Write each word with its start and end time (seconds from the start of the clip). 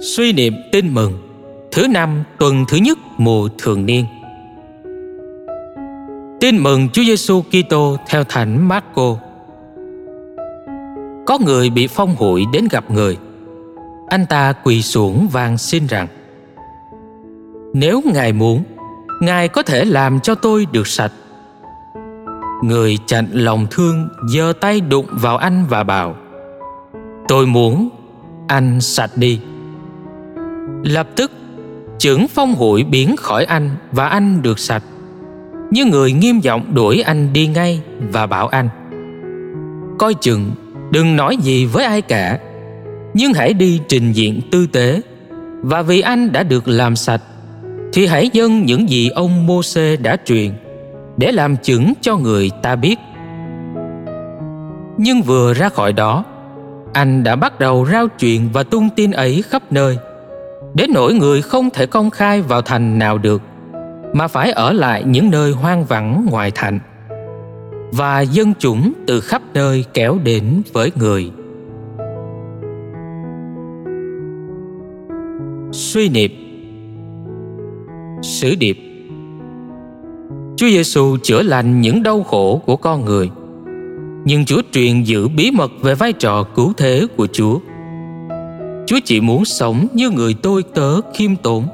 Suy 0.00 0.32
niệm 0.32 0.54
tin 0.72 0.94
mừng 0.94 1.12
Thứ 1.72 1.86
năm 1.86 2.24
tuần 2.38 2.64
thứ 2.68 2.76
nhất 2.76 2.98
mùa 3.16 3.48
thường 3.58 3.86
niên 3.86 4.04
Tin 6.40 6.58
mừng 6.58 6.88
Chúa 6.88 7.02
Giêsu 7.02 7.42
Kitô 7.42 7.96
theo 8.08 8.24
Thánh 8.24 8.68
Marco. 8.68 9.16
Có 11.26 11.38
người 11.44 11.70
bị 11.70 11.86
phong 11.86 12.16
hụi 12.16 12.44
đến 12.52 12.68
gặp 12.70 12.90
người. 12.90 13.18
Anh 14.08 14.26
ta 14.26 14.52
quỳ 14.52 14.82
xuống 14.82 15.28
van 15.32 15.58
xin 15.58 15.86
rằng: 15.86 16.06
Nếu 17.74 18.02
Ngài 18.14 18.32
muốn, 18.32 18.62
Ngài 19.20 19.48
có 19.48 19.62
thể 19.62 19.84
làm 19.84 20.20
cho 20.20 20.34
tôi 20.34 20.66
được 20.72 20.86
sạch. 20.86 21.12
Người 22.64 22.98
chặn 23.06 23.26
lòng 23.32 23.66
thương 23.70 24.08
giơ 24.28 24.52
tay 24.60 24.80
đụng 24.80 25.06
vào 25.10 25.36
anh 25.36 25.64
và 25.68 25.84
bảo: 25.84 26.16
Tôi 27.28 27.46
muốn 27.46 27.88
anh 28.48 28.80
sạch 28.80 29.10
đi. 29.16 29.40
Lập 30.82 31.08
tức, 31.16 31.30
trưởng 31.98 32.28
phong 32.28 32.54
hụi 32.54 32.84
biến 32.84 33.16
khỏi 33.16 33.44
anh 33.44 33.70
và 33.92 34.06
anh 34.06 34.42
được 34.42 34.58
sạch. 34.58 34.82
Nhưng 35.70 35.90
người 35.90 36.12
nghiêm 36.12 36.40
giọng 36.40 36.74
đuổi 36.74 37.00
anh 37.00 37.32
đi 37.32 37.46
ngay 37.46 37.80
và 38.12 38.26
bảo 38.26 38.48
anh, 38.48 38.68
coi 39.98 40.14
chừng, 40.14 40.50
đừng 40.90 41.16
nói 41.16 41.36
gì 41.36 41.66
với 41.66 41.84
ai 41.84 42.02
cả, 42.02 42.38
nhưng 43.14 43.32
hãy 43.32 43.52
đi 43.52 43.80
trình 43.88 44.12
diện 44.12 44.40
tư 44.50 44.66
tế. 44.66 45.00
Và 45.62 45.82
vì 45.82 46.00
anh 46.00 46.32
đã 46.32 46.42
được 46.42 46.68
làm 46.68 46.96
sạch, 46.96 47.22
thì 47.92 48.06
hãy 48.06 48.30
dâng 48.32 48.66
những 48.66 48.90
gì 48.90 49.08
ông 49.08 49.46
mô 49.46 49.62
xê 49.62 49.96
đã 49.96 50.16
truyền 50.24 50.52
để 51.16 51.32
làm 51.32 51.56
chứng 51.56 51.92
cho 52.00 52.16
người 52.16 52.50
ta 52.62 52.76
biết. 52.76 52.96
Nhưng 54.98 55.22
vừa 55.22 55.54
ra 55.54 55.68
khỏi 55.68 55.92
đó, 55.92 56.24
anh 56.92 57.24
đã 57.24 57.36
bắt 57.36 57.60
đầu 57.60 57.86
rao 57.92 58.08
chuyện 58.08 58.48
và 58.52 58.62
tung 58.62 58.88
tin 58.96 59.10
ấy 59.10 59.42
khắp 59.48 59.62
nơi 59.72 59.98
đến 60.74 60.90
nỗi 60.94 61.14
người 61.14 61.42
không 61.42 61.70
thể 61.70 61.86
công 61.86 62.10
khai 62.10 62.42
vào 62.42 62.62
thành 62.62 62.98
nào 62.98 63.18
được, 63.18 63.42
mà 64.12 64.28
phải 64.28 64.50
ở 64.50 64.72
lại 64.72 65.04
những 65.06 65.30
nơi 65.30 65.52
hoang 65.52 65.84
vắng 65.84 66.26
ngoài 66.30 66.52
thành. 66.54 66.80
Và 67.92 68.20
dân 68.20 68.52
chúng 68.58 68.92
từ 69.06 69.20
khắp 69.20 69.42
nơi 69.54 69.84
kéo 69.94 70.18
đến 70.24 70.62
với 70.72 70.92
người. 70.94 71.30
Suy 75.72 76.08
niệm. 76.08 76.30
Sử 78.22 78.54
điệp. 78.54 78.78
Chúa 80.56 80.66
Giêsu 80.66 81.16
chữa 81.22 81.42
lành 81.42 81.80
những 81.80 82.02
đau 82.02 82.22
khổ 82.22 82.62
của 82.66 82.76
con 82.76 83.04
người, 83.04 83.30
nhưng 84.24 84.44
Chúa 84.44 84.62
truyền 84.72 85.02
giữ 85.02 85.28
bí 85.28 85.50
mật 85.50 85.72
về 85.82 85.94
vai 85.94 86.12
trò 86.12 86.42
cứu 86.42 86.72
thế 86.76 87.06
của 87.16 87.26
Chúa. 87.32 87.58
Chúa 88.88 88.98
chỉ 89.04 89.20
muốn 89.20 89.44
sống 89.44 89.86
như 89.92 90.10
người 90.10 90.34
tôi 90.42 90.62
tớ 90.74 91.00
khiêm 91.14 91.36
tốn, 91.36 91.66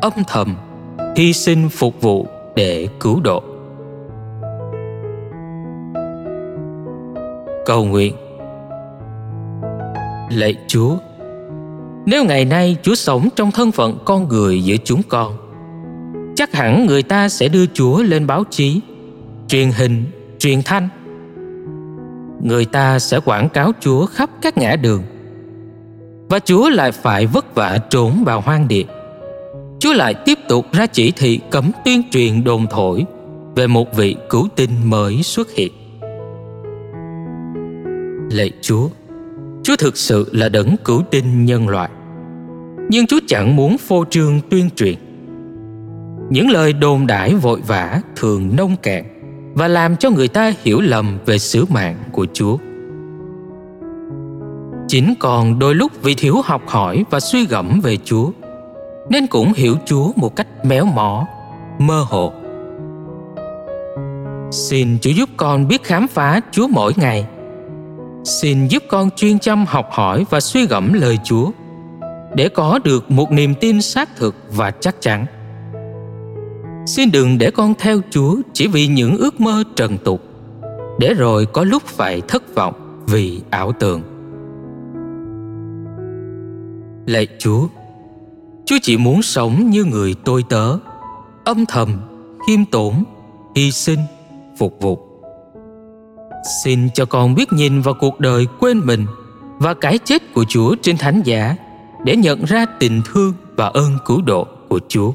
âm 0.00 0.12
thầm 0.28 0.56
hy 1.16 1.32
sinh 1.32 1.68
phục 1.68 2.00
vụ 2.00 2.26
để 2.56 2.88
cứu 3.00 3.20
độ. 3.20 3.42
Cầu 7.66 7.84
nguyện. 7.84 8.14
Lạy 10.30 10.54
chúa 10.66 10.96
nếu 12.06 12.24
ngày 12.24 12.44
nay 12.44 12.76
chúa 12.82 12.94
sống 12.94 13.28
trong 13.36 13.50
thân 13.50 13.72
phận 13.72 13.98
con 14.04 14.28
người 14.28 14.64
giữa 14.64 14.76
chúng 14.84 15.02
con 15.08 15.36
chắc 16.36 16.52
hẳn 16.52 16.86
người 16.86 17.02
ta 17.02 17.28
sẽ 17.28 17.48
đưa 17.48 17.66
chúa 17.66 18.02
lên 18.02 18.26
báo 18.26 18.44
chí 18.50 18.80
truyền 19.48 19.70
hình 19.70 20.04
truyền 20.38 20.62
thanh. 20.62 20.88
Người 22.42 22.64
ta 22.64 22.98
sẽ 22.98 23.20
quảng 23.20 23.48
cáo 23.48 23.72
chúa 23.80 24.06
khắp 24.06 24.30
các 24.42 24.58
ngã 24.58 24.76
đường 24.76 25.02
và 26.28 26.38
chúa 26.38 26.68
lại 26.68 26.92
phải 26.92 27.26
vất 27.26 27.54
vả 27.54 27.78
trốn 27.90 28.24
vào 28.24 28.40
hoang 28.40 28.68
địa 28.68 28.84
Chúa 29.80 29.92
lại 29.92 30.14
tiếp 30.14 30.38
tục 30.48 30.66
ra 30.72 30.86
chỉ 30.86 31.10
thị 31.10 31.40
cấm 31.50 31.70
tuyên 31.84 32.02
truyền 32.10 32.44
đồn 32.44 32.66
thổi 32.70 33.04
về 33.56 33.66
một 33.66 33.96
vị 33.96 34.16
cứu 34.30 34.48
tinh 34.56 34.70
mới 34.84 35.22
xuất 35.22 35.48
hiện. 35.54 35.72
Lạy 38.30 38.50
Chúa, 38.60 38.88
Chúa 39.62 39.76
thực 39.76 39.96
sự 39.96 40.30
là 40.32 40.48
đấng 40.48 40.76
cứu 40.84 41.02
tinh 41.10 41.44
nhân 41.44 41.68
loại. 41.68 41.90
Nhưng 42.88 43.06
Chúa 43.06 43.20
chẳng 43.26 43.56
muốn 43.56 43.78
phô 43.78 44.04
trương 44.10 44.40
tuyên 44.50 44.70
truyền. 44.76 44.94
Những 46.30 46.50
lời 46.50 46.72
đồn 46.72 47.06
đãi 47.06 47.34
vội 47.34 47.60
vã 47.66 48.00
thường 48.16 48.56
nông 48.56 48.76
cạn 48.82 49.04
và 49.54 49.68
làm 49.68 49.96
cho 49.96 50.10
người 50.10 50.28
ta 50.28 50.52
hiểu 50.64 50.80
lầm 50.80 51.18
về 51.26 51.38
sứ 51.38 51.64
mạng 51.68 51.96
của 52.12 52.26
Chúa. 52.32 52.56
Chính 54.88 55.14
còn 55.18 55.58
đôi 55.58 55.74
lúc 55.74 55.92
vì 56.02 56.14
thiếu 56.14 56.40
học 56.44 56.62
hỏi 56.66 57.04
và 57.10 57.20
suy 57.20 57.46
gẫm 57.46 57.80
về 57.80 57.96
Chúa– 58.04 58.30
nên 59.08 59.26
cũng 59.26 59.52
hiểu 59.52 59.76
Chúa 59.86 60.12
một 60.16 60.36
cách 60.36 60.46
méo 60.64 60.84
mó, 60.84 61.26
mơ 61.78 62.04
hồ. 62.08 62.32
Xin 64.50 64.98
Chúa 65.00 65.10
giúp 65.10 65.28
con 65.36 65.68
biết 65.68 65.84
khám 65.84 66.08
phá 66.08 66.40
Chúa 66.50 66.68
mỗi 66.68 66.92
ngày. 66.96 67.26
Xin 68.24 68.68
giúp 68.68 68.82
con 68.88 69.10
chuyên 69.10 69.38
chăm 69.38 69.64
học 69.66 69.88
hỏi 69.92 70.24
và 70.30 70.40
suy 70.40 70.66
gẫm 70.66 70.92
lời 70.92 71.18
Chúa 71.24 71.50
để 72.34 72.48
có 72.48 72.78
được 72.84 73.10
một 73.10 73.32
niềm 73.32 73.54
tin 73.54 73.82
xác 73.82 74.16
thực 74.16 74.34
và 74.50 74.70
chắc 74.70 74.96
chắn. 75.00 75.26
Xin 76.86 77.10
đừng 77.12 77.38
để 77.38 77.50
con 77.50 77.74
theo 77.78 78.00
Chúa 78.10 78.36
chỉ 78.52 78.66
vì 78.66 78.86
những 78.86 79.16
ước 79.16 79.40
mơ 79.40 79.64
trần 79.76 79.98
tục, 79.98 80.22
để 80.98 81.14
rồi 81.14 81.46
có 81.46 81.64
lúc 81.64 81.82
phải 81.86 82.22
thất 82.28 82.54
vọng 82.54 83.04
vì 83.06 83.40
ảo 83.50 83.72
tưởng. 83.72 84.02
Lạy 87.08 87.26
Chúa, 87.38 87.66
Chúa 88.66 88.76
chỉ 88.82 88.96
muốn 88.96 89.22
sống 89.22 89.70
như 89.70 89.84
người 89.84 90.14
tôi 90.24 90.44
tớ, 90.48 90.78
âm 91.44 91.66
thầm, 91.66 92.00
khiêm 92.46 92.64
tốn, 92.64 93.04
hy 93.56 93.70
sinh, 93.70 93.98
phục 94.58 94.76
vụ. 94.80 94.98
Xin 96.64 96.88
cho 96.94 97.04
con 97.04 97.34
biết 97.34 97.52
nhìn 97.52 97.80
vào 97.80 97.94
cuộc 98.00 98.20
đời 98.20 98.46
quên 98.60 98.80
mình 98.84 99.06
và 99.58 99.74
cái 99.74 99.98
chết 99.98 100.34
của 100.34 100.44
Chúa 100.48 100.74
trên 100.82 100.96
thánh 100.96 101.22
giả 101.24 101.56
để 102.04 102.16
nhận 102.16 102.44
ra 102.44 102.66
tình 102.80 103.02
thương 103.04 103.32
và 103.56 103.66
ơn 103.66 103.98
cứu 104.06 104.22
độ 104.22 104.46
của 104.68 104.80
Chúa. 104.88 105.12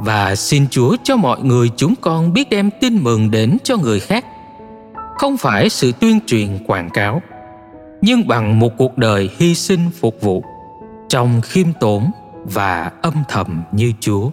Và 0.00 0.36
xin 0.36 0.68
Chúa 0.70 0.96
cho 1.02 1.16
mọi 1.16 1.42
người 1.42 1.70
chúng 1.76 1.94
con 2.00 2.32
biết 2.32 2.50
đem 2.50 2.70
tin 2.80 3.04
mừng 3.04 3.30
đến 3.30 3.56
cho 3.64 3.76
người 3.76 4.00
khác, 4.00 4.24
không 5.18 5.36
phải 5.36 5.68
sự 5.68 5.92
tuyên 5.92 6.18
truyền 6.26 6.58
quảng 6.66 6.90
cáo, 6.90 7.22
nhưng 8.00 8.28
bằng 8.28 8.58
một 8.58 8.72
cuộc 8.76 8.98
đời 8.98 9.30
hy 9.38 9.54
sinh 9.54 9.90
phục 10.00 10.20
vụ 10.20 10.44
trong 11.08 11.40
khiêm 11.40 11.66
tốn 11.80 12.10
và 12.44 12.92
âm 13.02 13.14
thầm 13.28 13.62
như 13.72 13.92
Chúa. 14.00 14.30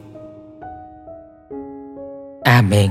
Amen. 2.43 2.89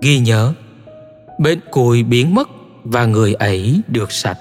Ghi 0.00 0.18
nhớ, 0.18 0.52
bệnh 1.38 1.60
cùi 1.70 2.02
biến 2.02 2.34
mất 2.34 2.48
và 2.84 3.04
người 3.06 3.34
ấy 3.34 3.80
được 3.88 4.12
sạch. 4.12 4.38